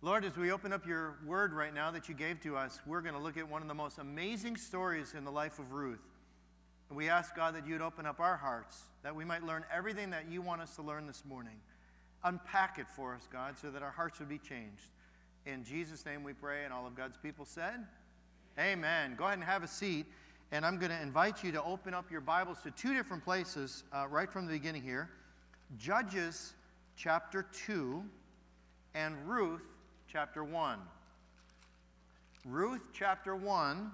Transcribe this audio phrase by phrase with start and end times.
[0.00, 3.00] Lord, as we open up your word right now that you gave to us, we're
[3.00, 5.98] going to look at one of the most amazing stories in the life of Ruth.
[6.88, 10.10] And we ask, God, that you'd open up our hearts, that we might learn everything
[10.10, 11.56] that you want us to learn this morning.
[12.22, 14.84] Unpack it for us, God, so that our hearts would be changed.
[15.46, 17.84] In Jesus' name we pray, and all of God's people said,
[18.56, 19.16] Amen.
[19.18, 20.06] Go ahead and have a seat.
[20.52, 23.82] And I'm going to invite you to open up your Bibles to two different places
[23.92, 25.10] uh, right from the beginning here
[25.76, 26.54] Judges
[26.96, 28.04] chapter 2
[28.94, 29.62] and Ruth
[30.10, 30.78] chapter 1.
[32.46, 33.90] Ruth chapter 1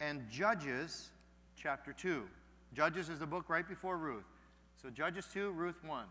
[0.00, 1.08] and Judges
[1.56, 2.24] chapter 2.
[2.74, 4.24] Judges is the book right before Ruth.
[4.82, 6.04] So Judges 2, Ruth 1.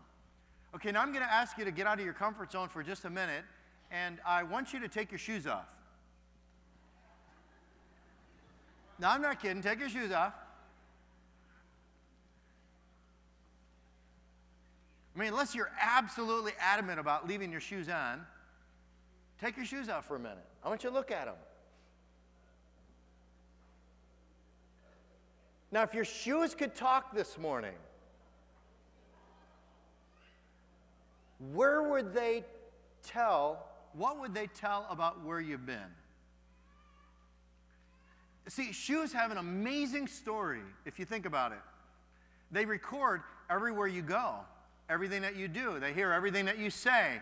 [0.74, 2.82] Okay, now I'm going to ask you to get out of your comfort zone for
[2.82, 3.44] just a minute,
[3.92, 5.68] and I want you to take your shoes off.
[8.98, 9.62] No, I'm not kidding.
[9.62, 10.32] Take your shoes off.
[15.14, 18.20] I mean, unless you're absolutely adamant about leaving your shoes on,
[19.40, 20.44] take your shoes off for a minute.
[20.64, 21.36] I want you to look at them.
[25.70, 27.74] Now, if your shoes could talk this morning,
[31.52, 32.44] where would they
[33.04, 35.78] tell, what would they tell about where you've been?
[38.48, 41.62] See, shoes have an amazing story if you think about it.
[42.50, 44.40] They record everywhere you go
[44.88, 47.20] everything that you do, they hear everything that you say.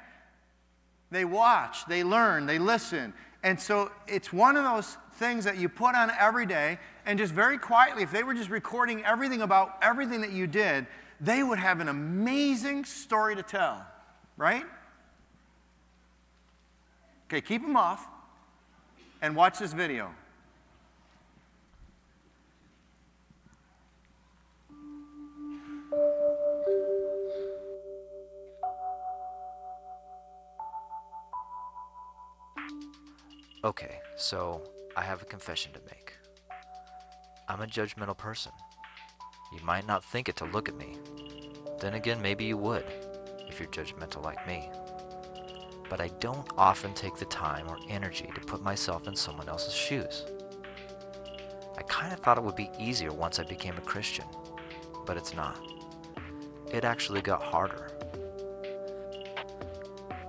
[1.10, 3.12] They watch, they learn, they listen.
[3.42, 7.32] And so it's one of those things that you put on every day, and just
[7.32, 10.86] very quietly, if they were just recording everything about everything that you did,
[11.20, 13.86] they would have an amazing story to tell,
[14.36, 14.64] right?
[17.28, 18.06] Okay, keep them off
[19.20, 20.12] and watch this video.
[33.64, 34.60] Okay, so
[34.96, 36.14] I have a confession to make.
[37.48, 38.50] I'm a judgmental person.
[39.52, 40.96] You might not think it to look at me.
[41.78, 42.84] Then again, maybe you would,
[43.46, 44.68] if you're judgmental like me.
[45.88, 49.74] But I don't often take the time or energy to put myself in someone else's
[49.74, 50.24] shoes.
[51.78, 54.26] I kind of thought it would be easier once I became a Christian,
[55.06, 55.60] but it's not.
[56.72, 57.92] It actually got harder.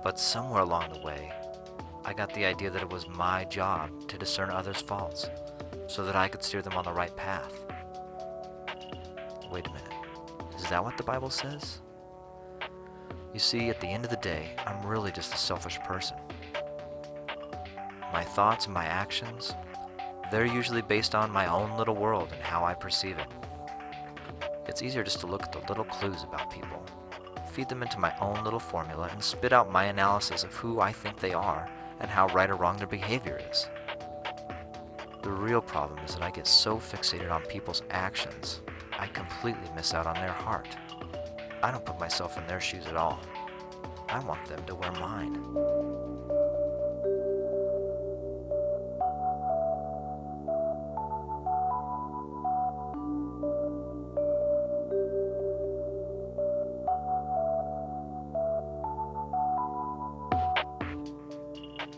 [0.04, 1.32] But somewhere along the way,
[2.06, 5.30] I got the idea that it was my job to discern others' faults
[5.86, 7.52] so that I could steer them on the right path.
[9.50, 9.88] Wait a minute.
[10.58, 11.80] Is that what the Bible says?
[13.32, 16.18] You see, at the end of the day, I'm really just a selfish person.
[18.12, 19.54] My thoughts and my actions,
[20.30, 23.28] they're usually based on my own little world and how I perceive it.
[24.68, 26.84] It's easier just to look at the little clues about people,
[27.52, 30.92] feed them into my own little formula, and spit out my analysis of who I
[30.92, 31.66] think they are
[32.04, 33.66] and how right or wrong their behavior is.
[35.22, 38.60] The real problem is that I get so fixated on people's actions,
[38.98, 40.68] I completely miss out on their heart.
[41.62, 43.20] I don't put myself in their shoes at all.
[44.10, 45.83] I want them to wear mine.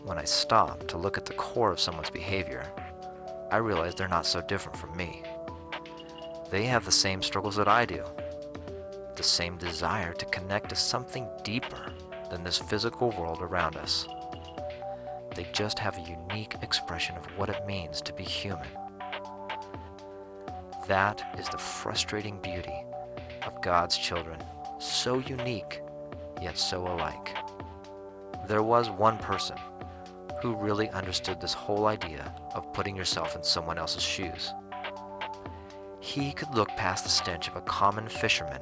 [0.07, 2.65] When I stop to look at the core of someone's behavior,
[3.51, 5.21] I realize they're not so different from me.
[6.49, 8.05] They have the same struggles that I do,
[9.17, 11.91] the same desire to connect to something deeper
[12.31, 14.07] than this physical world around us.
[15.35, 18.69] They just have a unique expression of what it means to be human.
[20.87, 22.85] That is the frustrating beauty
[23.45, 24.41] of God's children,
[24.79, 25.81] so unique,
[26.41, 27.35] yet so alike.
[28.47, 29.56] There was one person
[30.41, 34.53] who really understood this whole idea of putting yourself in someone else's shoes.
[35.99, 38.61] He could look past the stench of a common fisherman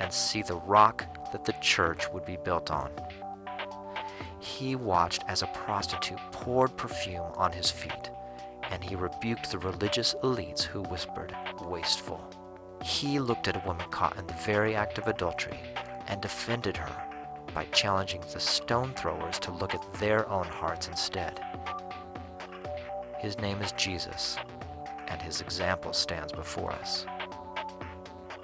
[0.00, 2.90] and see the rock that the church would be built on.
[4.38, 8.10] He watched as a prostitute poured perfume on his feet,
[8.70, 12.20] and he rebuked the religious elites who whispered, wasteful.
[12.82, 15.58] He looked at a woman caught in the very act of adultery
[16.06, 17.05] and defended her
[17.56, 21.40] by challenging the stone throwers to look at their own hearts instead.
[23.18, 24.36] His name is Jesus,
[25.08, 27.06] and his example stands before us.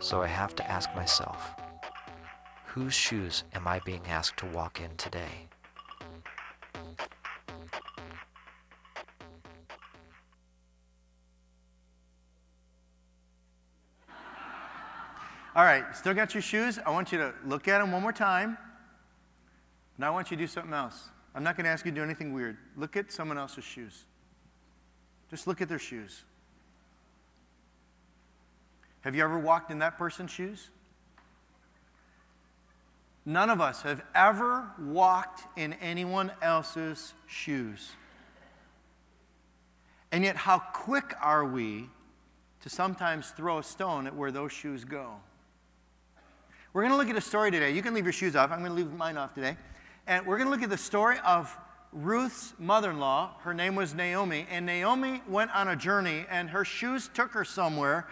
[0.01, 1.53] So I have to ask myself,
[2.65, 5.47] whose shoes am I being asked to walk in today?
[15.55, 16.79] All right, still got your shoes?
[16.87, 18.57] I want you to look at them one more time.
[20.03, 21.11] Now I want you to do something else.
[21.33, 22.57] I'm not going to ask you to do anything weird.
[22.77, 24.05] Look at someone else's shoes.
[25.31, 26.25] Just look at their shoes.
[29.03, 30.71] Have you ever walked in that person's shoes?
[33.25, 37.93] None of us have ever walked in anyone else's shoes.
[40.11, 41.89] And yet, how quick are we
[42.63, 45.13] to sometimes throw a stone at where those shoes go?
[46.73, 47.71] We're going to look at a story today.
[47.71, 48.51] You can leave your shoes off.
[48.51, 49.57] I'm going to leave mine off today.
[50.07, 51.57] And we're going to look at the story of
[51.93, 53.37] Ruth's mother in law.
[53.41, 54.47] Her name was Naomi.
[54.51, 58.09] And Naomi went on a journey, and her shoes took her somewhere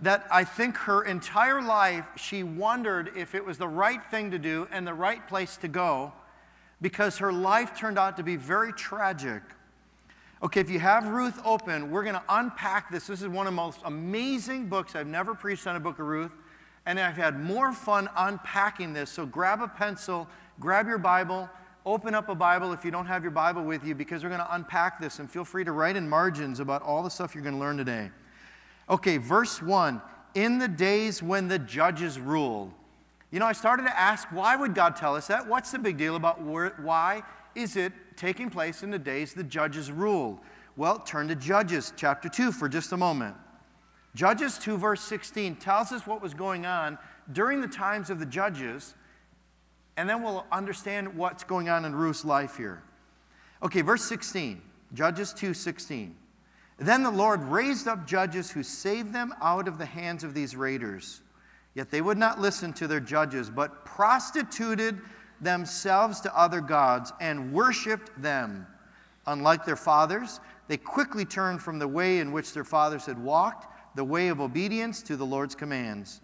[0.00, 4.38] that I think her entire life she wondered if it was the right thing to
[4.38, 6.12] do and the right place to go
[6.80, 9.42] because her life turned out to be very tragic.
[10.42, 13.06] Okay, if you have Ruth open, we're going to unpack this.
[13.06, 14.94] This is one of the most amazing books.
[14.94, 16.32] I've never preached on a book of Ruth,
[16.84, 19.08] and I've had more fun unpacking this.
[19.08, 20.28] So grab a pencil,
[20.60, 21.48] grab your Bible,
[21.86, 24.40] open up a Bible if you don't have your Bible with you, because we're going
[24.40, 27.44] to unpack this, and feel free to write in margins about all the stuff you're
[27.44, 28.10] going to learn today.
[28.88, 30.00] Okay, verse 1
[30.34, 32.72] In the days when the judges ruled.
[33.30, 35.48] You know, I started to ask, why would God tell us that?
[35.48, 37.22] What's the big deal about where, why
[37.54, 40.38] is it taking place in the days the judges ruled?
[40.76, 43.36] Well, turn to Judges chapter 2 for just a moment.
[44.14, 46.98] Judges 2, verse 16, tells us what was going on
[47.32, 48.94] during the times of the judges,
[49.96, 52.82] and then we'll understand what's going on in Ruth's life here.
[53.62, 54.60] Okay, verse 16,
[54.92, 56.16] Judges 2 16.
[56.78, 60.56] Then the Lord raised up judges who saved them out of the hands of these
[60.56, 61.20] raiders.
[61.74, 65.00] Yet they would not listen to their judges, but prostituted
[65.40, 68.66] themselves to other gods and worshiped them.
[69.26, 73.66] Unlike their fathers, they quickly turned from the way in which their fathers had walked,
[73.96, 76.20] the way of obedience to the Lord's commands.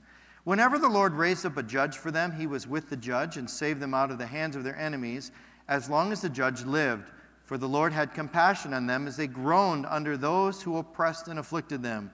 [0.51, 3.49] Whenever the Lord raised up a judge for them, he was with the judge and
[3.49, 5.31] saved them out of the hands of their enemies
[5.69, 7.05] as long as the judge lived.
[7.45, 11.39] For the Lord had compassion on them as they groaned under those who oppressed and
[11.39, 12.11] afflicted them.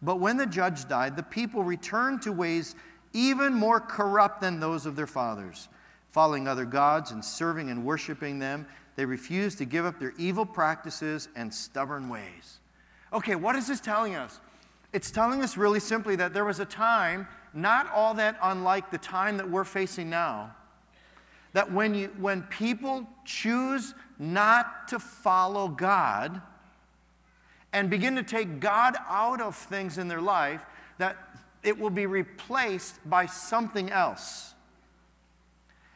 [0.00, 2.74] But when the judge died, the people returned to ways
[3.12, 5.68] even more corrupt than those of their fathers,
[6.10, 8.66] following other gods and serving and worshiping them.
[8.96, 12.60] They refused to give up their evil practices and stubborn ways.
[13.12, 14.40] Okay, what is this telling us?
[14.94, 18.98] It's telling us really simply that there was a time, not all that unlike the
[18.98, 20.54] time that we're facing now,
[21.52, 26.40] that when, you, when people choose not to follow God
[27.72, 30.64] and begin to take God out of things in their life,
[30.98, 31.16] that
[31.62, 34.54] it will be replaced by something else.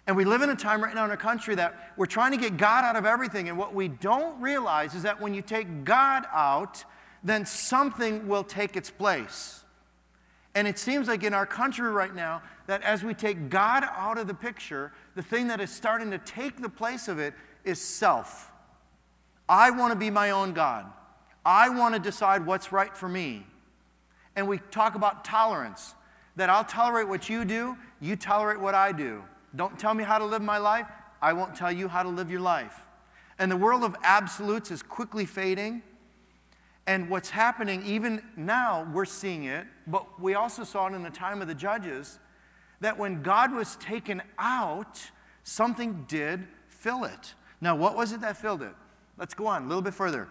[0.07, 2.37] And we live in a time right now in our country that we're trying to
[2.37, 3.49] get God out of everything.
[3.49, 6.85] And what we don't realize is that when you take God out,
[7.23, 9.62] then something will take its place.
[10.55, 14.19] And it seems like in our country right now that as we take God out
[14.19, 17.35] of the picture, the thing that is starting to take the place of it
[17.65, 18.53] is self.
[19.49, 20.87] I want to be my own God.
[21.45, 23.47] I want to decide what's right for me.
[24.37, 25.95] And we talk about tolerance
[26.37, 29.23] that I'll tolerate what you do, you tolerate what I do.
[29.57, 30.87] Don't tell me how to live my life,
[31.21, 32.87] I won't tell you how to live your life.
[33.39, 35.83] And the world of absolutes is quickly fading.
[36.87, 41.11] And what's happening, even now, we're seeing it, but we also saw it in the
[41.11, 42.19] time of the judges
[42.81, 45.01] that when God was taken out,
[45.45, 47.35] something did fill it.
[47.61, 48.75] Now, what was it that filled it?
[49.17, 50.29] Let's go on a little bit further.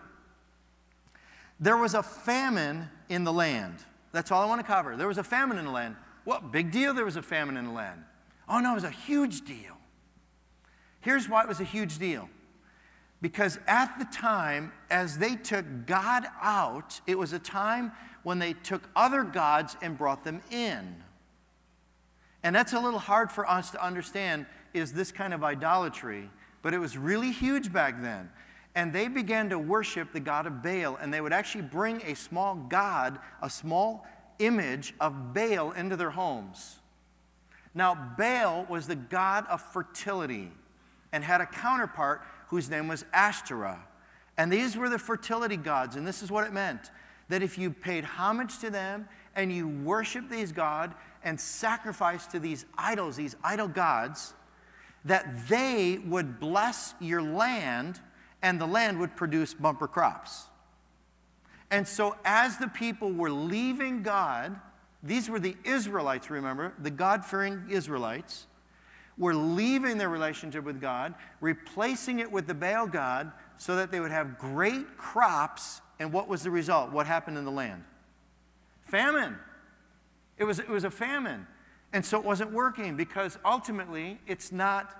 [1.60, 3.78] There was a famine in the land.
[4.12, 4.98] That's all I want to cover.
[4.98, 5.96] There was a famine in the land.
[6.26, 8.04] What big deal there was a famine in the land?
[8.50, 9.78] Oh no, it was a huge deal.
[11.00, 12.30] Here's why it was a huge deal.
[13.22, 17.92] Because at the time, as they took God out, it was a time
[18.24, 20.96] when they took other gods and brought them in.
[22.44, 26.30] And that's a little hard for us to understand is this kind of idolatry
[26.62, 28.30] but it was really huge back then.
[28.76, 32.16] And they began to worship the god of Baal, and they would actually bring a
[32.16, 34.06] small god, a small
[34.40, 36.78] image of Baal into their homes.
[37.74, 40.52] Now, Baal was the god of fertility
[41.12, 43.80] and had a counterpart whose name was Ashtoreth.
[44.38, 46.92] And these were the fertility gods, and this is what it meant
[47.30, 50.94] that if you paid homage to them and you worshiped these gods
[51.24, 54.34] and sacrificed to these idols, these idol gods,
[55.06, 58.02] that they would bless your land
[58.42, 60.48] and the land would produce bumper crops.
[61.70, 64.60] And so, as the people were leaving God,
[65.02, 68.46] these were the Israelites, remember, the God fearing Israelites,
[69.22, 74.00] were leaving their relationship with God, replacing it with the Baal God so that they
[74.00, 75.80] would have great crops.
[76.00, 76.92] And what was the result?
[76.92, 77.84] What happened in the land?
[78.82, 79.38] Famine.
[80.40, 81.46] It was, it was a famine.
[81.94, 85.00] And so it wasn't working because ultimately it's not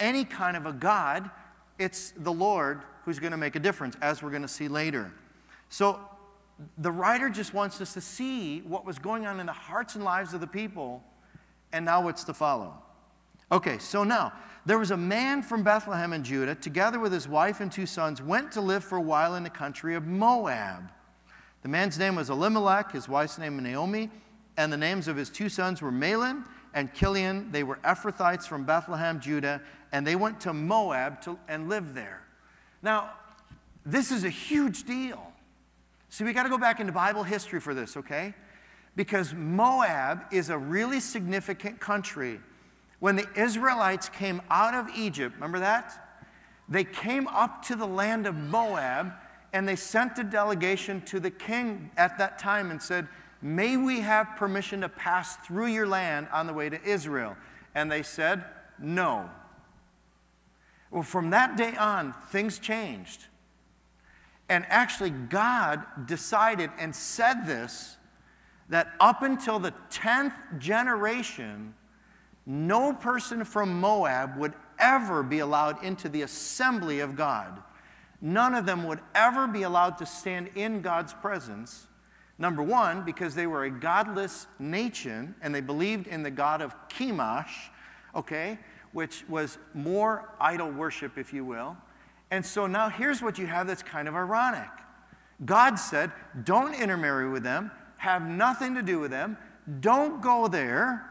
[0.00, 1.30] any kind of a God.
[1.78, 5.12] It's the Lord who's going to make a difference, as we're going to see later.
[5.68, 6.00] So
[6.78, 10.02] the writer just wants us to see what was going on in the hearts and
[10.02, 11.04] lives of the people,
[11.74, 12.83] and now what's to follow.
[13.52, 14.32] Okay, so now
[14.66, 18.22] there was a man from Bethlehem in Judah, together with his wife and two sons,
[18.22, 20.90] went to live for a while in the country of Moab.
[21.62, 24.10] The man's name was Elimelech, his wife's name Naomi,
[24.56, 27.50] and the names of his two sons were Mahlon and Chilion.
[27.50, 29.60] They were Ephrathites from Bethlehem, Judah,
[29.92, 32.22] and they went to Moab to, and lived there.
[32.82, 33.10] Now,
[33.84, 35.32] this is a huge deal.
[36.08, 38.34] See, we got to go back into Bible history for this, okay?
[38.96, 42.40] Because Moab is a really significant country.
[43.00, 46.00] When the Israelites came out of Egypt, remember that?
[46.68, 49.12] They came up to the land of Moab
[49.52, 53.06] and they sent a delegation to the king at that time and said,
[53.42, 57.36] May we have permission to pass through your land on the way to Israel?
[57.74, 58.44] And they said,
[58.78, 59.30] No.
[60.90, 63.26] Well, from that day on, things changed.
[64.48, 67.96] And actually, God decided and said this
[68.70, 71.74] that up until the 10th generation,
[72.46, 77.62] no person from Moab would ever be allowed into the assembly of God.
[78.20, 81.86] None of them would ever be allowed to stand in God's presence
[82.38, 86.74] Number one, because they were a godless nation and they believed in the god of
[86.88, 87.70] Chemosh,
[88.14, 88.58] okay,
[88.92, 91.76] which was more idol worship, if you will.
[92.30, 94.68] And so now here's what you have that's kind of ironic
[95.44, 96.12] God said,
[96.44, 99.36] don't intermarry with them, have nothing to do with them,
[99.80, 101.10] don't go there.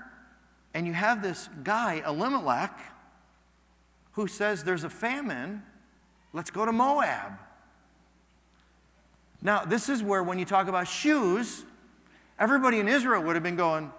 [0.74, 2.77] And you have this guy, Elimelech,
[4.13, 5.63] who says there's a famine,
[6.34, 7.34] let's go to Moab.
[9.42, 11.65] Now, this is where, when you talk about shoes,
[12.39, 13.92] everybody in Israel would have been going,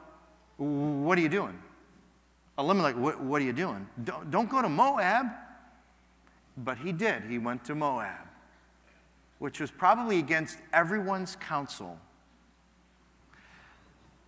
[0.57, 1.59] What are you doing?
[2.59, 3.87] Elimelech, what, what are you doing?
[4.05, 5.27] Don't, don't go to Moab.
[6.57, 7.25] But he did.
[7.25, 8.29] He went to Moab,
[9.39, 11.99] which was probably against everyone's counsel.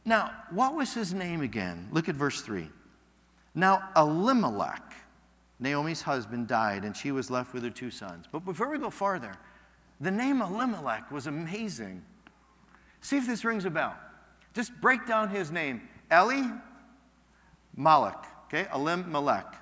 [0.07, 1.89] Now, what was his name again?
[1.91, 2.69] Look at verse 3.
[3.57, 4.95] Now, Elimelech,
[5.59, 8.27] Naomi's husband, died, and she was left with her two sons.
[8.31, 9.35] But before we go farther,
[10.01, 12.03] the name Elimelech was amazing.
[13.01, 13.97] See if this rings a bell.
[14.55, 15.83] Just break down his name.
[16.13, 16.51] Eli
[17.77, 18.27] Malak.
[18.47, 19.57] Okay, Elimelech.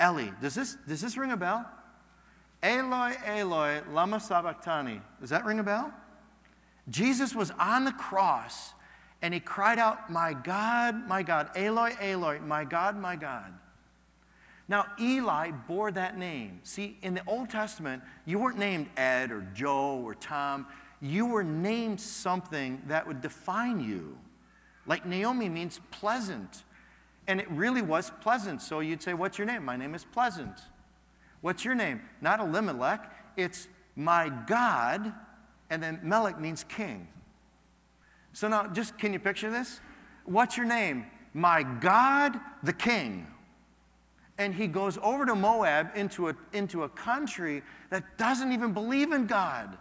[0.00, 0.30] Eli.
[0.40, 1.68] Does this, does this ring a bell?
[2.62, 5.00] Eloi, Eloi, lama sabachthani.
[5.20, 5.92] Does that ring a bell?
[6.88, 8.74] Jesus was on the cross
[9.22, 13.52] and he cried out, My God, my God, Eloi, Eloi, my God, my God.
[14.68, 16.60] Now, Eli bore that name.
[16.64, 20.66] See, in the Old Testament, you weren't named Ed or Joe or Tom.
[21.00, 24.18] You were named something that would define you.
[24.86, 26.64] Like Naomi means pleasant.
[27.28, 28.62] And it really was pleasant.
[28.62, 29.64] So you'd say, What's your name?
[29.64, 30.58] My name is Pleasant.
[31.40, 32.00] What's your name?
[32.20, 33.12] Not Elimelech.
[33.36, 35.12] It's my God.
[35.70, 37.08] And then Melech means king.
[38.32, 39.80] So now, just can you picture this?
[40.24, 41.06] What's your name?
[41.34, 43.26] My God, the king
[44.38, 49.12] and he goes over to Moab into a, into a country that doesn't even believe
[49.12, 49.76] in God.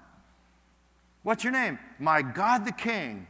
[1.23, 1.79] What's your name?
[1.99, 3.27] My God the King.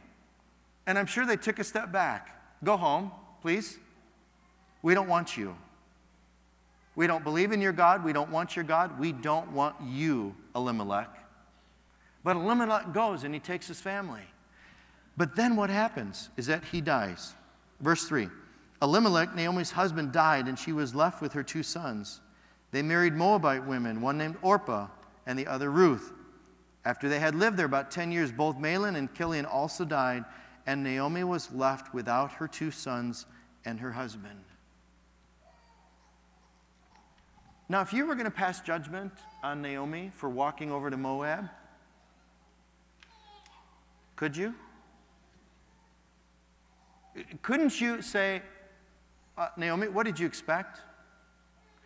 [0.86, 2.42] And I'm sure they took a step back.
[2.64, 3.78] Go home, please.
[4.82, 5.56] We don't want you.
[6.96, 8.04] We don't believe in your God.
[8.04, 8.98] We don't want your God.
[8.98, 11.08] We don't want you, Elimelech.
[12.24, 14.22] But Elimelech goes and he takes his family.
[15.16, 17.34] But then what happens is that he dies.
[17.80, 18.28] Verse 3
[18.80, 22.20] Elimelech, Naomi's husband, died, and she was left with her two sons.
[22.72, 24.88] They married Moabite women, one named Orpah
[25.26, 26.12] and the other Ruth.
[26.84, 30.24] After they had lived there about 10 years, both Mahlon and Chilion also died,
[30.66, 33.26] and Naomi was left without her two sons
[33.64, 34.42] and her husband.
[37.68, 41.48] Now, if you were going to pass judgment on Naomi for walking over to Moab,
[44.16, 44.54] could you?
[47.42, 48.42] Couldn't you say,
[49.36, 50.80] uh, Naomi, what did you expect?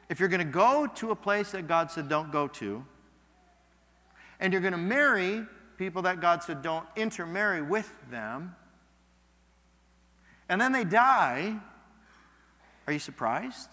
[0.09, 2.85] If you're going to go to a place that God said don't go to,
[4.38, 5.45] and you're going to marry
[5.78, 8.54] people that God said don't intermarry with them,
[10.49, 11.56] and then they die,
[12.87, 13.71] are you surprised?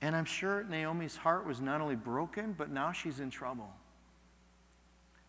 [0.00, 3.70] And I'm sure Naomi's heart was not only broken, but now she's in trouble.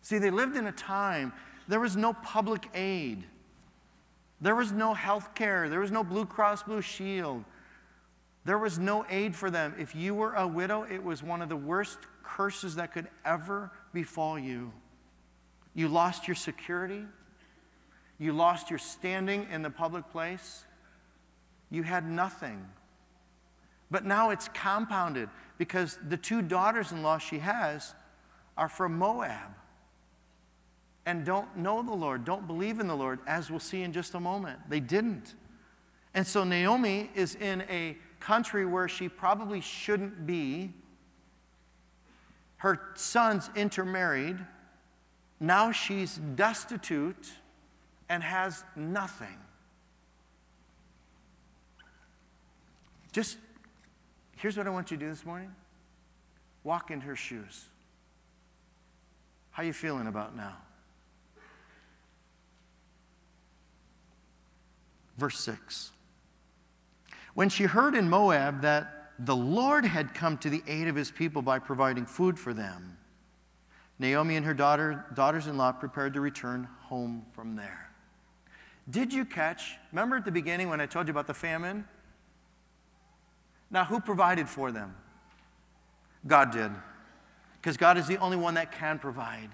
[0.02, 1.32] See, they lived in a time,
[1.68, 3.24] there was no public aid.
[4.40, 5.68] There was no health care.
[5.68, 7.44] There was no Blue Cross Blue Shield.
[8.44, 9.74] There was no aid for them.
[9.78, 13.70] If you were a widow, it was one of the worst curses that could ever
[13.92, 14.72] befall you.
[15.74, 17.04] You lost your security.
[18.18, 20.64] You lost your standing in the public place.
[21.70, 22.64] You had nothing.
[23.90, 27.94] But now it's compounded because the two daughters in law she has
[28.56, 29.50] are from Moab
[31.06, 34.14] and don't know the Lord, don't believe in the Lord, as we'll see in just
[34.14, 34.58] a moment.
[34.68, 35.34] They didn't.
[36.14, 40.72] And so Naomi is in a country where she probably shouldn't be.
[42.58, 44.38] Her sons intermarried.
[45.40, 47.32] Now she's destitute
[48.08, 49.36] and has nothing.
[53.12, 53.36] Just
[54.36, 55.54] here's what I want you to do this morning
[56.64, 57.66] walk in her shoes.
[59.50, 60.56] How are you feeling about now?
[65.16, 65.92] Verse 6.
[67.34, 71.10] When she heard in Moab that the Lord had come to the aid of his
[71.10, 72.96] people by providing food for them,
[73.98, 77.90] Naomi and her daughter, daughters in law prepared to return home from there.
[78.90, 79.76] Did you catch?
[79.92, 81.86] Remember at the beginning when I told you about the famine?
[83.70, 84.94] Now, who provided for them?
[86.26, 86.70] God did.
[87.60, 89.50] Because God is the only one that can provide.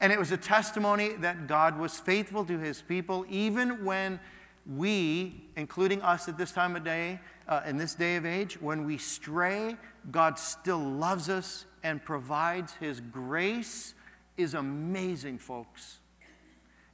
[0.00, 4.18] And it was a testimony that God was faithful to his people, even when
[4.66, 8.86] we, including us at this time of day, uh, in this day of age, when
[8.86, 9.76] we stray,
[10.10, 13.94] God still loves us and provides his grace
[14.36, 15.98] is amazing, folks.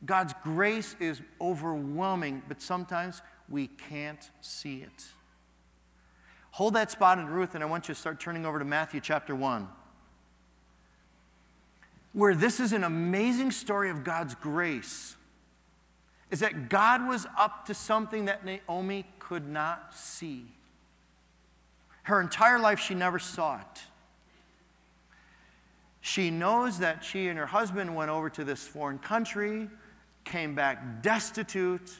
[0.04, 5.04] God's grace is overwhelming, but sometimes we can't see it.
[6.52, 9.00] Hold that spot in Ruth, and I want you to start turning over to Matthew
[9.00, 9.68] chapter 1
[12.16, 15.16] where this is an amazing story of God's grace
[16.30, 20.46] is that God was up to something that Naomi could not see.
[22.04, 23.82] Her entire life, she never saw it.
[26.00, 29.68] She knows that she and her husband went over to this foreign country,
[30.24, 31.98] came back destitute,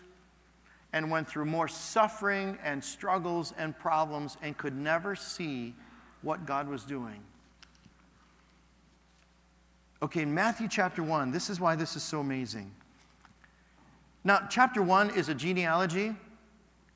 [0.95, 5.75] and went through more suffering and struggles and problems and could never see
[6.23, 7.21] what God was doing.
[10.03, 12.71] Okay, in Matthew chapter 1, this is why this is so amazing.
[14.25, 16.15] Now, chapter 1 is a genealogy,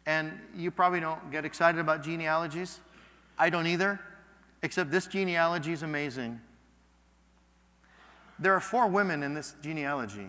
[0.04, 2.80] and you probably don't get excited about genealogies.
[3.38, 3.98] I don't either,
[4.62, 6.40] except this genealogy is amazing.
[8.38, 10.28] There are four women in this genealogy.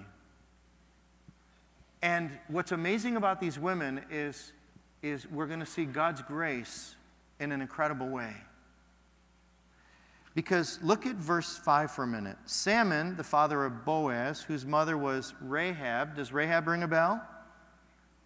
[2.01, 4.53] And what's amazing about these women is,
[5.01, 6.95] is we're going to see God's grace
[7.39, 8.33] in an incredible way.
[10.33, 12.37] Because look at verse 5 for a minute.
[12.45, 16.15] Salmon, the father of Boaz, whose mother was Rahab.
[16.15, 17.21] Does Rahab ring a bell?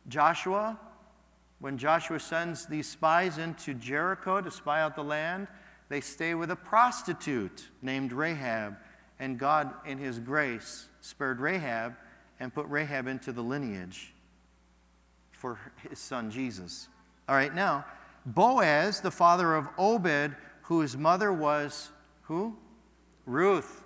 [0.07, 0.79] Joshua,
[1.59, 5.47] when Joshua sends these spies into Jericho to spy out the land,
[5.89, 8.75] they stay with a prostitute named Rahab.
[9.17, 11.95] And God, in his grace, spared Rahab
[12.39, 14.13] and put Rahab into the lineage
[15.31, 15.57] for
[15.89, 16.87] his son Jesus.
[17.27, 17.85] All right, now,
[18.25, 21.91] Boaz, the father of Obed, whose mother was
[22.25, 22.55] who?
[23.25, 23.83] Ruth.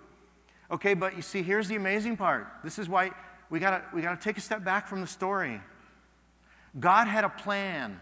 [0.72, 2.48] Okay, but you see, here's the amazing part.
[2.64, 3.12] This is why
[3.50, 5.62] we gotta, we gotta take a step back from the story.
[6.80, 8.00] God had a plan.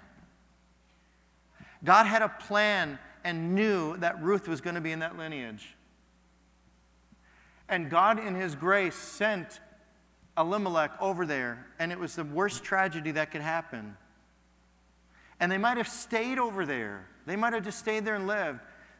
[1.83, 5.75] God had a plan and knew that Ruth was going to be in that lineage.
[7.69, 9.59] And God, in His grace, sent
[10.37, 13.97] Elimelech over there, and it was the worst tragedy that could happen.
[15.39, 18.59] And they might have stayed over there, they might have just stayed there and lived.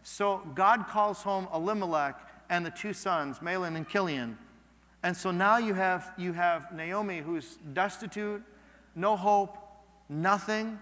[0.10, 2.18] So God calls home Elimelech
[2.50, 4.38] and the two sons, Mahlon and Chilion.
[5.04, 8.42] And so now you have, you have Naomi who's destitute,
[8.96, 9.58] no hope,
[10.08, 10.80] nothing,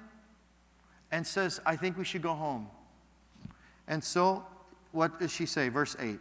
[1.11, 2.69] and says, I think we should go home.
[3.87, 4.45] And so
[4.91, 5.69] what does she say?
[5.69, 6.19] Verse 8.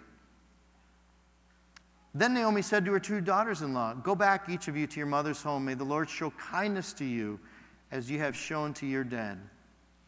[2.14, 4.96] Then Naomi said to her two daughters in law, Go back, each of you, to
[4.96, 5.66] your mother's home.
[5.66, 7.38] May the Lord show kindness to you
[7.92, 9.38] as you have shown to your dead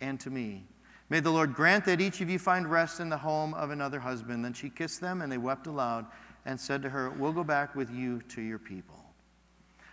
[0.01, 0.65] and to me.
[1.09, 4.01] May the Lord grant that each of you find rest in the home of another
[4.01, 4.45] husband.
[4.45, 6.07] Then she kissed them, and they wept aloud
[6.45, 8.97] and said to her, We'll go back with you to your people.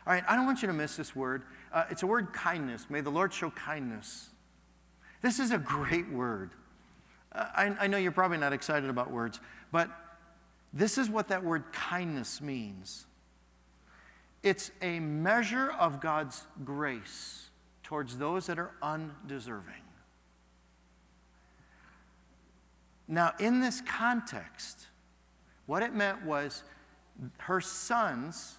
[0.06, 1.44] All right, I don't want you to miss this word.
[1.72, 2.88] Uh, it's a word kindness.
[2.90, 4.30] May the Lord show kindness.
[5.22, 6.52] This is a great word.
[7.32, 9.40] Uh, I, I know you're probably not excited about words,
[9.72, 9.90] but
[10.74, 13.06] this is what that word kindness means
[14.44, 17.50] it's a measure of God's grace
[17.82, 19.74] towards those that are undeserving.
[23.14, 24.88] Now, in this context,
[25.68, 26.64] what it meant was
[27.38, 28.58] her sons,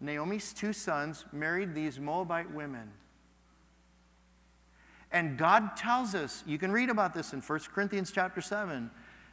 [0.00, 2.90] Naomi's two sons, married these Moabite women.
[5.10, 8.90] And God tells us, you can read about this in 1 Corinthians chapter 7,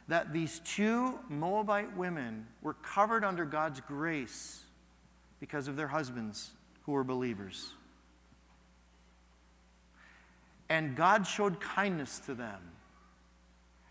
[0.08, 4.64] that these two Moabite women were covered under God's grace
[5.40, 6.52] because of their husbands
[6.86, 7.74] who were believers.
[10.68, 12.60] and God showed kindness to them.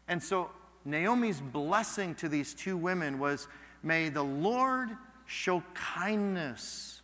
[0.07, 0.49] And so
[0.85, 3.47] Naomi's blessing to these two women was
[3.83, 4.89] may the Lord
[5.25, 7.01] show kindness,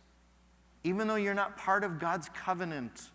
[0.82, 3.10] even though you're not part of God's covenant.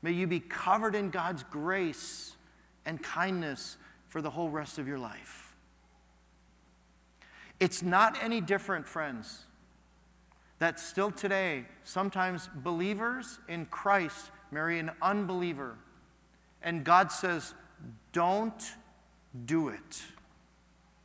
[0.00, 2.36] May you be covered in God's grace
[2.86, 3.76] and kindness
[4.08, 5.54] for the whole rest of your life.
[7.60, 9.44] It's not any different, friends,
[10.60, 15.76] that still today, sometimes believers in Christ marry an unbeliever.
[16.62, 17.54] And God says,
[18.12, 18.62] don't
[19.44, 20.02] do it.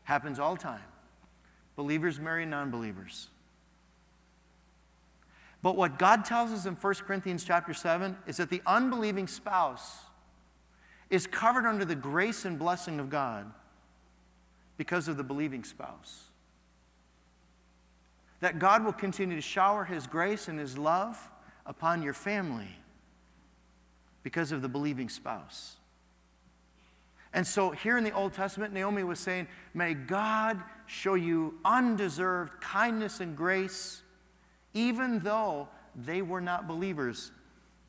[0.03, 0.81] Happens all time.
[1.75, 3.29] Believers marry non believers.
[5.61, 9.99] But what God tells us in 1 Corinthians chapter 7 is that the unbelieving spouse
[11.09, 13.51] is covered under the grace and blessing of God
[14.77, 16.25] because of the believing spouse.
[18.41, 21.17] That God will continue to shower His grace and His love
[21.65, 22.75] upon your family
[24.21, 25.77] because of the believing spouse.
[27.33, 32.61] And so here in the Old Testament, Naomi was saying, May God show you undeserved
[32.61, 34.03] kindness and grace,
[34.73, 37.31] even though they were not believers.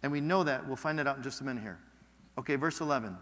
[0.02, 0.66] And we know that.
[0.66, 1.78] We'll find that out in just a minute here.
[2.38, 3.16] Okay, verse 11.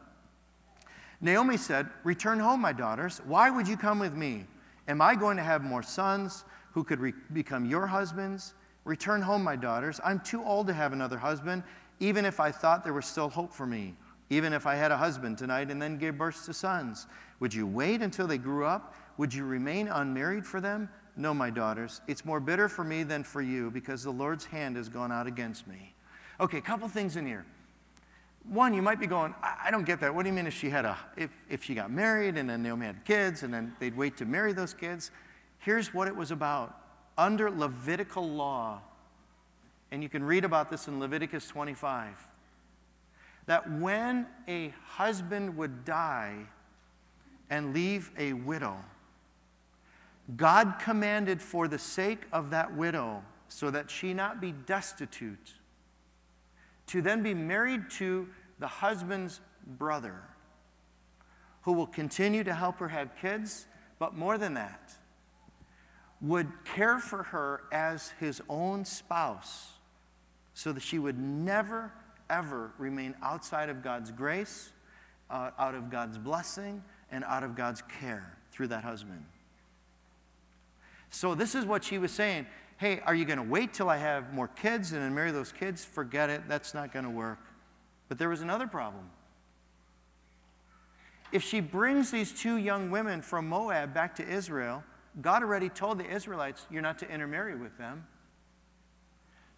[1.20, 3.20] Naomi said, Return home, my daughters.
[3.24, 4.46] Why would you come with me?
[4.88, 8.54] Am I going to have more sons who could re- become your husbands?
[8.84, 10.00] Return home, my daughters.
[10.04, 11.62] I'm too old to have another husband,
[12.00, 13.94] even if I thought there was still hope for me.
[14.32, 17.06] Even if I had a husband tonight and then gave birth to sons,
[17.38, 18.94] would you wait until they grew up?
[19.18, 20.88] Would you remain unmarried for them?
[21.18, 22.00] No, my daughters.
[22.08, 25.26] It's more bitter for me than for you because the Lord's hand has gone out
[25.26, 25.92] against me.
[26.40, 27.44] Okay, a couple things in here.
[28.48, 30.14] One, you might be going, I, don't get that.
[30.14, 32.62] What do you mean if she had a if, if she got married and then
[32.62, 35.10] Naomi had kids and then they'd wait to marry those kids?
[35.58, 36.74] Here's what it was about.
[37.18, 38.80] Under Levitical law,
[39.90, 42.31] and you can read about this in Leviticus 25
[43.46, 46.46] that when a husband would die
[47.50, 48.76] and leave a widow,
[50.36, 55.52] God commanded for the sake of that widow, so that she not be destitute,
[56.86, 58.28] to then be married to
[58.58, 60.22] the husband's brother,
[61.62, 63.66] who will continue to help her have kids,
[63.98, 64.96] but more than that,
[66.20, 69.72] would care for her as his own spouse,
[70.54, 71.92] so that she would never
[72.32, 74.72] ever remain outside of God's grace,
[75.30, 79.24] uh, out of God's blessing, and out of God's care through that husband.
[81.10, 82.46] So, this is what she was saying.
[82.78, 85.52] Hey, are you going to wait till I have more kids and then marry those
[85.52, 85.84] kids?
[85.84, 86.48] Forget it.
[86.48, 87.38] That's not going to work.
[88.08, 89.10] But there was another problem.
[91.30, 94.82] If she brings these two young women from Moab back to Israel,
[95.20, 98.06] God already told the Israelites, you're not to intermarry with them.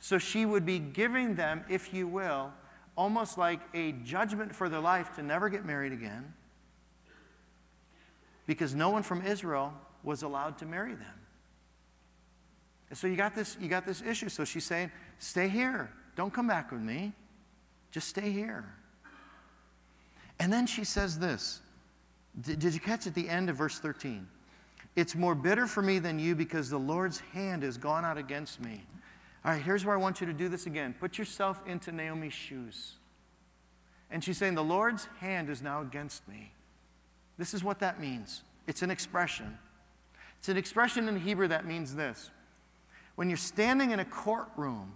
[0.01, 2.53] So she would be giving them, if you will,
[2.97, 6.33] almost like a judgment for their life to never get married again
[8.47, 11.21] because no one from Israel was allowed to marry them.
[12.91, 14.29] And so you got this, you got this issue.
[14.29, 15.91] So she's saying, stay here.
[16.17, 17.13] Don't come back with me.
[17.91, 18.65] Just stay here.
[20.39, 21.61] And then she says this.
[22.41, 24.27] Did, did you catch at the end of verse 13?
[24.97, 28.61] It's more bitter for me than you because the Lord's hand has gone out against
[28.61, 28.85] me.
[29.45, 30.95] All right, here's where I want you to do this again.
[30.99, 32.95] Put yourself into Naomi's shoes.
[34.11, 36.53] And she's saying, The Lord's hand is now against me.
[37.37, 39.59] This is what that means it's an expression.
[40.39, 42.31] It's an expression in Hebrew that means this.
[43.17, 44.93] When you're standing in a courtroom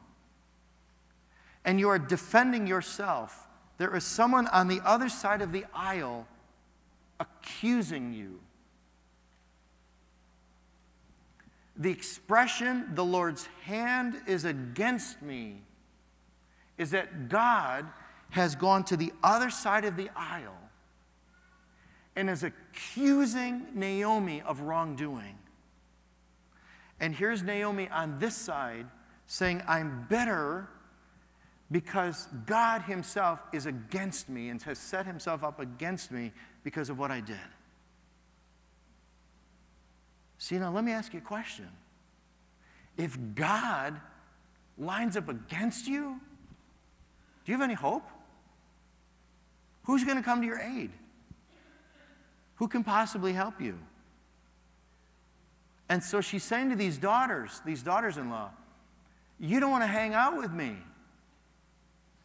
[1.65, 6.27] and you are defending yourself, there is someone on the other side of the aisle
[7.19, 8.41] accusing you
[11.79, 15.63] the expression, the Lord's hand is against me,
[16.77, 17.87] is that God
[18.31, 20.59] has gone to the other side of the aisle
[22.17, 25.39] and is accusing Naomi of wrongdoing.
[27.01, 28.87] And here's Naomi on this side
[29.29, 30.69] saying, I'm better
[31.71, 36.33] because God Himself is against me and has set Himself up against me
[36.65, 37.37] because of what I did.
[40.39, 41.69] See, now let me ask you a question.
[42.97, 44.01] If God
[44.79, 46.21] lines up against you,
[47.45, 48.05] do you have any hope?
[49.85, 50.91] Who's going to come to your aid?
[52.57, 53.79] Who can possibly help you?
[55.89, 58.51] And so she's saying to these daughters, these daughters in law,
[59.41, 60.77] you don't want to hang out with me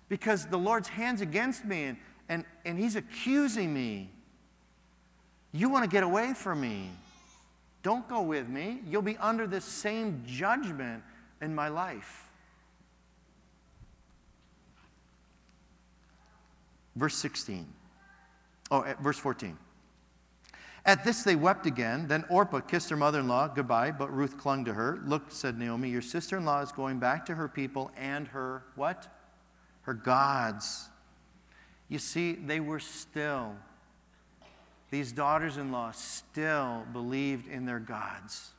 [0.10, 1.98] because the Lord's hand's against me and,
[2.30, 4.10] and, and He's accusing me.
[5.52, 6.90] You want to get away from me.
[7.84, 8.80] Don't go with me.
[8.88, 11.04] You'll be under the same judgment
[11.42, 12.32] in my life.
[16.96, 17.68] Verse 16.
[18.72, 19.58] Oh, verse 14.
[20.86, 22.08] At this they wept again.
[22.08, 25.02] Then Orpah kissed her mother in law goodbye, but Ruth clung to her.
[25.06, 28.64] Look, said Naomi, your sister in law is going back to her people and her
[28.76, 29.08] what?
[29.82, 30.90] Her gods.
[31.88, 33.56] You see, they were still,
[34.94, 38.52] these daughters in law still believed in their gods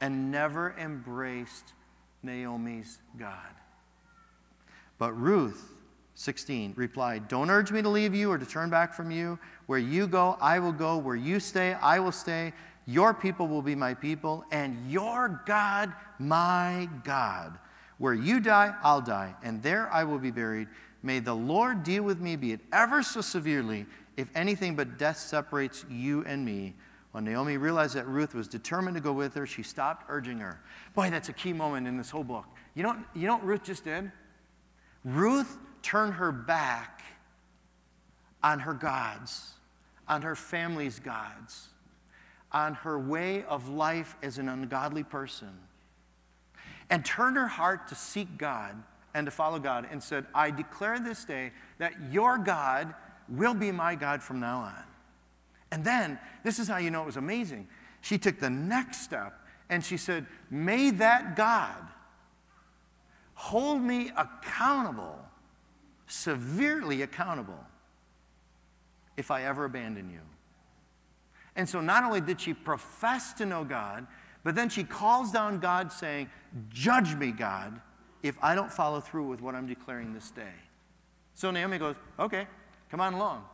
[0.00, 1.72] and never embraced
[2.24, 3.54] Naomi's God.
[4.98, 5.72] But Ruth,
[6.16, 9.38] 16, replied, Don't urge me to leave you or to turn back from you.
[9.66, 10.98] Where you go, I will go.
[10.98, 12.52] Where you stay, I will stay.
[12.86, 17.56] Your people will be my people, and your God, my God.
[17.98, 20.66] Where you die, I'll die, and there I will be buried.
[21.02, 23.86] May the Lord deal with me, be it ever so severely,
[24.16, 26.74] if anything but death separates you and me.
[27.12, 30.60] When Naomi realized that Ruth was determined to go with her, she stopped urging her.
[30.94, 32.46] Boy, that's a key moment in this whole book.
[32.74, 34.12] You know, you know what Ruth just did?
[35.04, 37.02] Ruth turned her back
[38.42, 39.54] on her gods,
[40.06, 41.68] on her family's gods,
[42.52, 45.50] on her way of life as an ungodly person,
[46.90, 48.82] and turned her heart to seek God
[49.14, 52.94] and to follow God and said, I declare this day that your God
[53.28, 54.84] will be my God from now on.
[55.72, 57.68] And then, this is how you know it was amazing.
[58.00, 59.34] She took the next step
[59.68, 61.76] and she said, May that God
[63.34, 65.18] hold me accountable,
[66.06, 67.64] severely accountable,
[69.16, 70.20] if I ever abandon you.
[71.56, 74.06] And so not only did she profess to know God,
[74.42, 76.30] but then she calls down God saying,
[76.68, 77.80] Judge me, God,
[78.22, 80.54] if I don't follow through with what I'm declaring this day.
[81.34, 82.46] So Naomi goes, Okay,
[82.90, 83.44] come on along.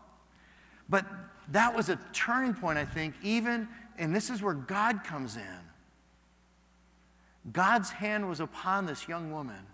[0.88, 1.04] But
[1.50, 5.60] that was a turning point, I think, even, and this is where God comes in.
[7.52, 9.66] God's hand was upon this young woman.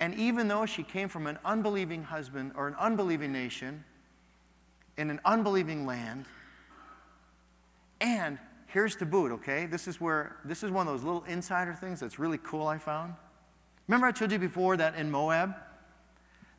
[0.00, 3.84] And even though she came from an unbelieving husband or an unbelieving nation
[4.96, 6.26] in an unbelieving land,
[8.00, 9.66] and here's to boot, okay?
[9.66, 12.78] This is where, this is one of those little insider things that's really cool I
[12.78, 13.14] found.
[13.88, 15.54] Remember, I told you before that in Moab,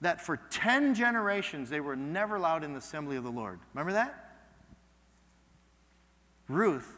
[0.02, 3.60] that for 10 generations they were never allowed in the assembly of the Lord.
[3.74, 4.26] Remember that?
[6.48, 6.98] Ruth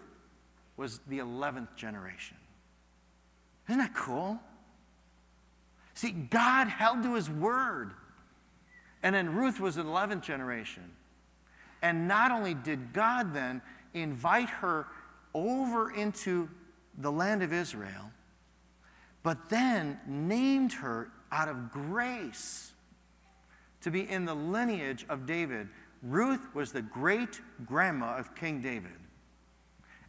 [0.77, 2.37] was the 11th generation.
[3.67, 4.39] Isn't that cool?
[5.93, 7.91] See, God held to his word.
[9.03, 10.83] And then Ruth was the 11th generation.
[11.81, 13.61] And not only did God then
[13.93, 14.87] invite her
[15.33, 16.49] over into
[16.97, 18.11] the land of Israel,
[19.23, 22.71] but then named her out of grace
[23.81, 25.69] to be in the lineage of David.
[26.03, 28.91] Ruth was the great grandma of King David.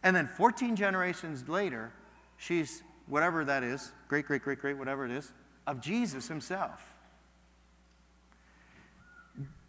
[0.02, 1.92] And then 14 generations later,
[2.36, 5.32] she's whatever that is, great, great, great, great, whatever it is,
[5.66, 6.92] of Jesus himself.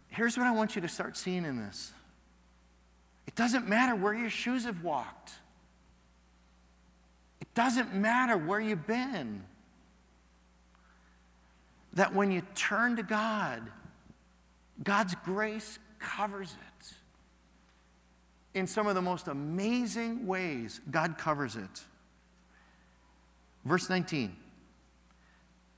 [0.08, 1.92] Here's what I want you to start seeing in this
[3.26, 5.32] it doesn't matter where your shoes have walked,
[7.54, 9.44] doesn't matter where you've been.
[11.94, 13.62] That when you turn to God,
[14.82, 16.94] God's grace covers it.
[18.58, 21.84] In some of the most amazing ways, God covers it.
[23.64, 24.36] Verse 19.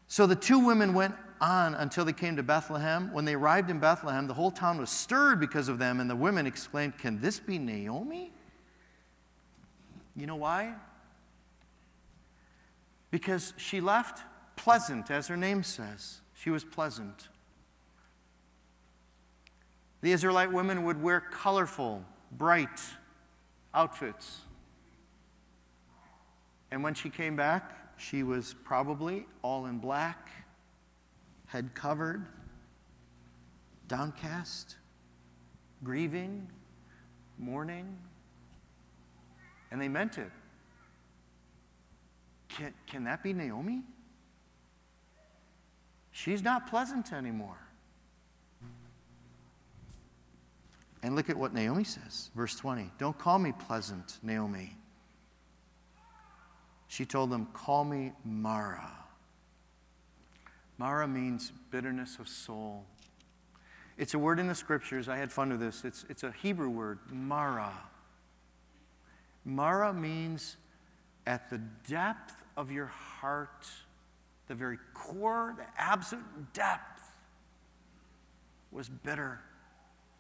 [0.09, 3.13] So the two women went on until they came to Bethlehem.
[3.13, 6.17] When they arrived in Bethlehem, the whole town was stirred because of them, and the
[6.17, 8.33] women exclaimed, Can this be Naomi?
[10.15, 10.75] You know why?
[13.17, 14.23] Because she left
[14.57, 16.21] pleasant, as her name says.
[16.35, 17.31] She was pleasant.
[20.03, 22.79] The Israelite women would wear colorful, bright
[23.73, 24.43] outfits.
[26.71, 30.29] And when she came back, she was probably all in black,
[31.47, 32.27] head covered,
[33.89, 34.77] downcast,
[35.83, 36.51] grieving,
[37.39, 37.97] mourning.
[39.71, 40.31] And they meant it.
[42.57, 43.83] Can, can that be Naomi?
[46.11, 47.59] She's not pleasant anymore.
[51.03, 52.91] And look at what Naomi says, verse 20.
[52.99, 54.77] Don't call me pleasant, Naomi.
[56.89, 58.91] She told them, Call me Mara.
[60.79, 62.85] Mara means bitterness of soul.
[63.99, 65.09] It's a word in the scriptures.
[65.09, 65.85] I had fun with this.
[65.85, 67.73] It's, it's a Hebrew word, Mara.
[69.45, 70.57] Mara means
[71.27, 73.67] at the depth of your heart,
[74.49, 77.03] the very core, the absolute depth,
[78.71, 79.41] was bitter.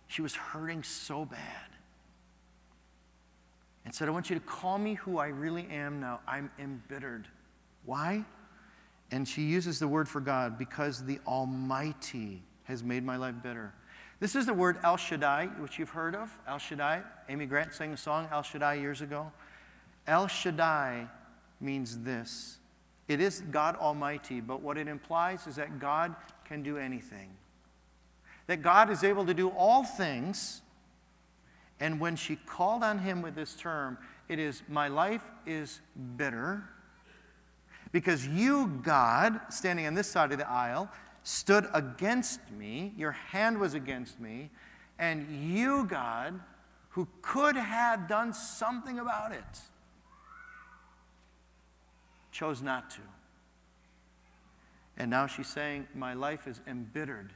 [0.06, 1.40] She was hurting so bad.
[3.84, 6.20] And said, I want you to call me who I really am now.
[6.26, 7.28] I'm embittered.
[7.84, 8.24] Why?
[9.12, 13.72] And she uses the word for God because the Almighty has made my life bitter.
[14.18, 16.36] This is the word El Shaddai, which you've heard of.
[16.48, 17.02] El Shaddai.
[17.28, 19.30] Amy Grant sang a song, El Shaddai, years ago.
[20.06, 21.06] El Shaddai
[21.60, 22.58] means this
[23.08, 26.14] it is God Almighty, but what it implies is that God
[26.44, 27.30] can do anything.
[28.48, 30.62] That God is able to do all things.
[31.78, 35.80] And when she called on him with this term, it is, My life is
[36.16, 36.64] bitter
[37.92, 40.90] because you, God, standing on this side of the aisle,
[41.22, 44.50] stood against me, your hand was against me,
[44.98, 46.38] and you, God,
[46.90, 49.60] who could have done something about it,
[52.36, 53.00] chose not to.
[54.98, 57.32] And now she's saying, My life is embittered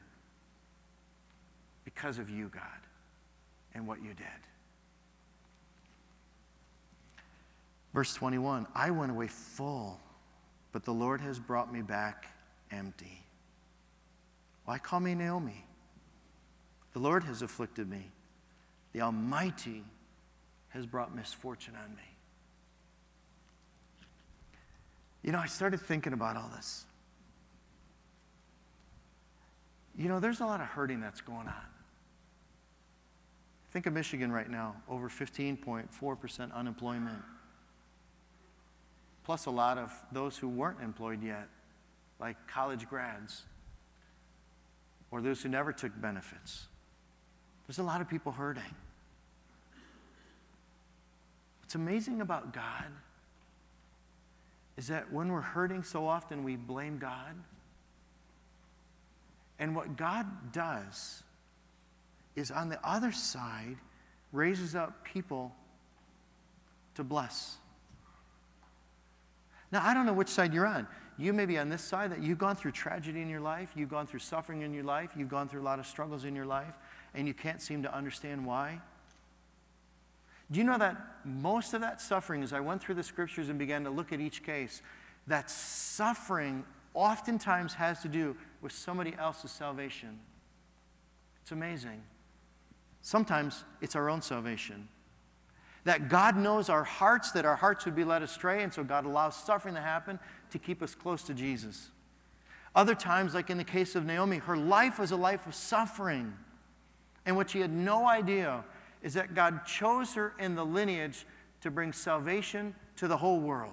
[1.84, 2.62] because of you, God,
[3.74, 4.26] and what you did.
[7.94, 9.98] Verse 21 I went away full,
[10.72, 12.26] but the Lord has brought me back
[12.70, 13.24] empty.
[14.66, 15.64] Why call me Naomi?
[16.92, 18.10] The Lord has afflicted me.
[18.92, 19.84] The Almighty
[20.68, 22.09] has brought misfortune on me.
[25.22, 26.86] You know, I started thinking about all this.
[29.96, 31.66] You know, there's a lot of hurting that's going on.
[33.72, 37.22] Think of Michigan right now, over 15.4% unemployment,
[39.24, 41.48] plus a lot of those who weren't employed yet,
[42.18, 43.42] like college grads
[45.10, 46.66] or those who never took benefits.
[47.66, 48.62] There's a lot of people hurting.
[51.60, 52.86] What's amazing about God
[54.80, 57.34] is that when we're hurting so often, we blame God.
[59.58, 61.22] And what God does
[62.34, 63.76] is on the other side,
[64.32, 65.54] raises up people
[66.94, 67.58] to bless.
[69.70, 70.86] Now, I don't know which side you're on.
[71.18, 73.90] You may be on this side that you've gone through tragedy in your life, you've
[73.90, 76.46] gone through suffering in your life, you've gone through a lot of struggles in your
[76.46, 76.72] life,
[77.12, 78.80] and you can't seem to understand why.
[80.50, 83.58] Do you know that most of that suffering, as I went through the scriptures and
[83.58, 84.82] began to look at each case,
[85.26, 90.18] that suffering oftentimes has to do with somebody else's salvation?
[91.42, 92.02] It's amazing.
[93.02, 94.88] Sometimes it's our own salvation.
[95.84, 99.06] That God knows our hearts, that our hearts would be led astray, and so God
[99.06, 100.18] allows suffering to happen
[100.50, 101.90] to keep us close to Jesus.
[102.74, 106.34] Other times, like in the case of Naomi, her life was a life of suffering.
[107.24, 108.64] And what she had no idea
[109.02, 111.26] is that God chose her in the lineage
[111.62, 113.72] to bring salvation to the whole world.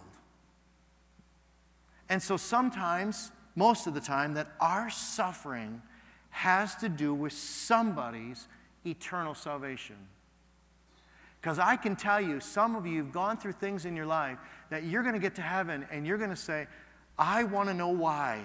[2.09, 5.81] And so sometimes, most of the time, that our suffering
[6.29, 8.47] has to do with somebody's
[8.85, 9.95] eternal salvation.
[11.41, 14.37] Because I can tell you, some of you have gone through things in your life
[14.69, 16.67] that you're going to get to heaven and you're going to say,
[17.17, 18.41] I want to know why.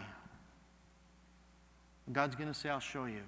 [2.10, 3.22] God's going to say, I'll show you.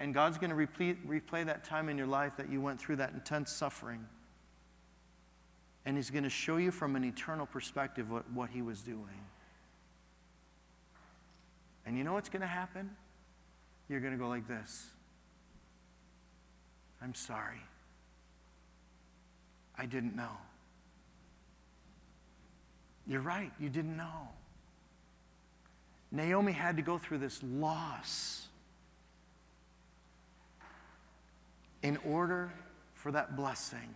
[0.00, 2.96] And God's going to replay, replay that time in your life that you went through
[2.96, 4.06] that intense suffering.
[5.84, 9.24] And He's going to show you from an eternal perspective what, what He was doing.
[11.84, 12.90] And you know what's going to happen?
[13.88, 14.86] You're going to go like this
[17.02, 17.60] I'm sorry.
[19.76, 20.36] I didn't know.
[23.06, 24.28] You're right, you didn't know.
[26.12, 28.48] Naomi had to go through this loss
[31.82, 32.52] in order
[32.94, 33.94] for that blessing.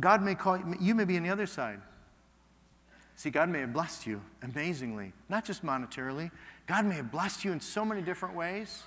[0.00, 1.80] God may call you, you may be on the other side.
[3.16, 6.30] See, God may have blessed you amazingly, not just monetarily.
[6.66, 8.84] God may have blessed you in so many different ways.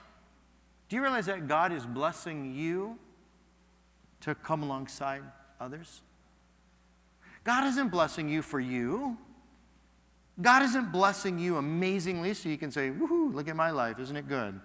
[0.88, 2.98] Do you realize that God is blessing you
[4.22, 5.24] to come alongside
[5.60, 6.02] others?
[7.44, 9.18] God isn't blessing you for you.
[10.42, 14.16] God isn't blessing you amazingly so you can say, woohoo, look at my life, isn't
[14.16, 14.60] it good?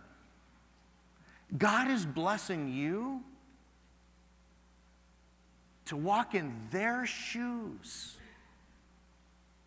[1.57, 3.23] God is blessing you
[5.87, 8.17] to walk in their shoes.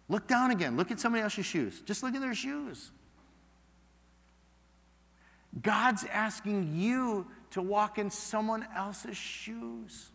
[0.09, 0.75] Look down again.
[0.75, 1.81] Look at somebody else's shoes.
[1.85, 2.91] Just look at their shoes.
[5.61, 10.09] God's asking you to walk in someone else's shoes.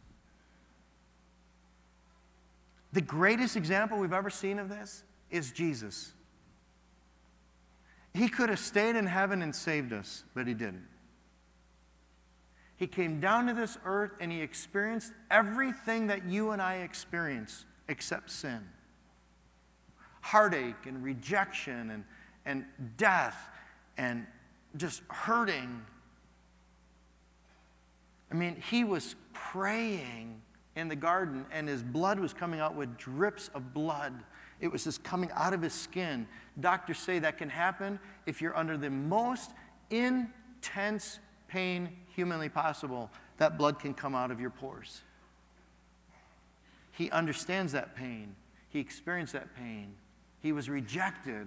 [2.93, 6.13] The greatest example we've ever seen of this is Jesus.
[8.13, 10.87] He could have stayed in heaven and saved us, but he didn't.
[12.77, 17.67] He came down to this earth and he experienced everything that you and I experience
[17.89, 18.61] except sin
[20.25, 22.05] heartache and rejection and,
[22.47, 22.65] and
[22.97, 23.37] death
[23.99, 24.27] and
[24.79, 25.83] just hurting.
[28.33, 30.41] I mean, he was praying
[30.77, 34.15] in the garden and his blood was coming out with drips of blood.
[34.61, 36.27] it was just coming out of his skin.
[36.59, 39.51] Doctors say that can happen if you're under the most
[39.91, 41.19] intense
[41.49, 43.11] pain humanly possible.
[43.39, 45.03] That blood can come out of your pores.
[46.93, 48.37] He understands that pain.
[48.69, 49.95] He experienced that pain.
[50.41, 51.47] He was rejected.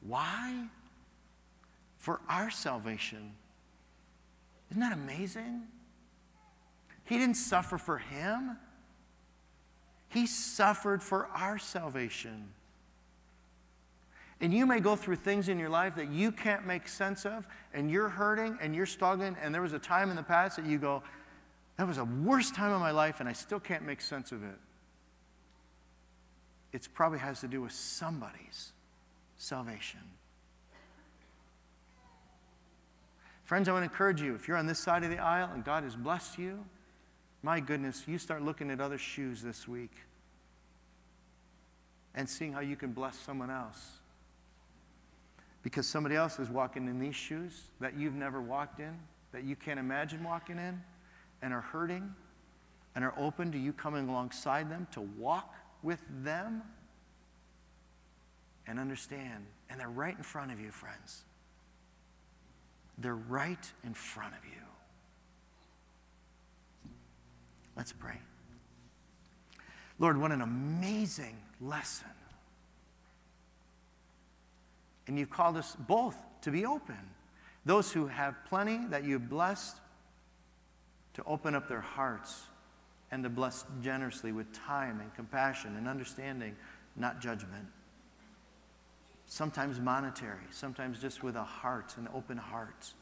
[0.00, 0.66] Why?
[1.98, 3.32] For our salvation.
[4.70, 5.62] Isn't that amazing?
[7.04, 8.58] He didn't suffer for him,
[10.08, 12.48] He suffered for our salvation.
[14.40, 17.46] And you may go through things in your life that you can't make sense of,
[17.72, 20.66] and you're hurting and you're struggling, and there was a time in the past that
[20.66, 21.02] you go,
[21.76, 24.42] that was the worst time of my life, and I still can't make sense of
[24.42, 24.58] it.
[26.72, 28.72] It probably has to do with somebody's
[29.38, 30.00] salvation.
[33.44, 35.64] Friends, I want to encourage you if you're on this side of the aisle and
[35.64, 36.64] God has blessed you,
[37.42, 39.92] my goodness, you start looking at other shoes this week
[42.14, 43.98] and seeing how you can bless someone else.
[45.66, 48.96] Because somebody else is walking in these shoes that you've never walked in,
[49.32, 50.80] that you can't imagine walking in,
[51.42, 52.14] and are hurting
[52.94, 56.62] and are open to you coming alongside them to walk with them
[58.68, 59.44] and understand.
[59.68, 61.24] And they're right in front of you, friends.
[62.98, 64.62] They're right in front of you.
[67.76, 68.20] Let's pray.
[69.98, 72.06] Lord, what an amazing lesson.
[75.06, 76.98] And you've called us both to be open.
[77.64, 79.76] Those who have plenty that you've blessed,
[81.16, 82.42] to open up their hearts
[83.10, 86.54] and to bless generously with time and compassion and understanding,
[86.94, 87.66] not judgment.
[89.24, 92.92] Sometimes monetary, sometimes just with a heart, an open heart.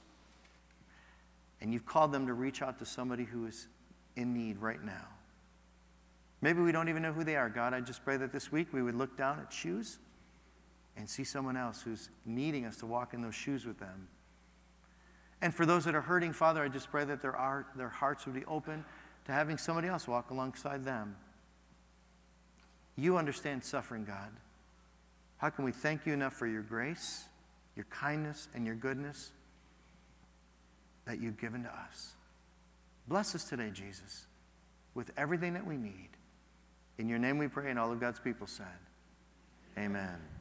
[1.61, 3.67] And you've called them to reach out to somebody who is
[4.15, 5.09] in need right now.
[6.41, 7.49] Maybe we don't even know who they are.
[7.49, 9.99] God, I just pray that this week we would look down at shoes
[10.97, 14.09] and see someone else who's needing us to walk in those shoes with them.
[15.43, 18.35] And for those that are hurting, Father, I just pray that their, their hearts would
[18.35, 18.85] be open
[19.27, 21.17] to having somebody else walk alongside them.
[22.97, 24.31] You understand suffering, God.
[25.39, 27.25] How can we thank you enough for your grace,
[27.77, 29.33] your kindness, and your goodness
[31.07, 32.15] that you've given to us?
[33.09, 34.27] Bless us today, Jesus,
[34.95, 36.09] with everything that we need.
[36.97, 38.67] In your name we pray, and all of God's people said,
[39.77, 40.34] Amen.